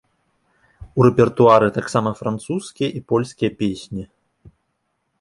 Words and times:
У 1.01 1.07
рэпертуары 1.07 1.69
таксама 1.77 2.09
французскія 2.23 2.89
і 3.01 3.05
польскія 3.15 3.51
песні. 3.63 4.03